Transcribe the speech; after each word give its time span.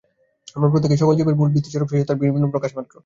আমরা 0.55 0.69
প্রত্যেকেই 0.71 1.01
সকল 1.01 1.13
জীবের 1.17 1.37
মূল 1.39 1.49
ভিত্তিস্বরূপ 1.53 1.87
সেই 1.89 2.01
সত্তার 2.01 2.19
বিভিন্ন 2.21 2.45
বিকাশমাত্র। 2.47 2.93